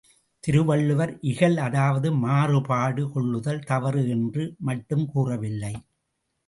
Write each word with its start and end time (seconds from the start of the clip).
திருவள்ளுவர் 0.43 1.19
இகல் 1.21 1.57
அதாவது 1.57 2.11
மாறுபாடு 2.21 3.11
கொள்ளுதல் 3.11 3.63
தவறு 3.63 4.03
என்று 4.09 4.45
மட்டும் 4.61 5.05
கூறவில்லை. 5.05 5.73